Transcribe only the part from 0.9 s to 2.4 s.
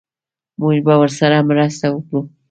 ورسره مرسته وکړو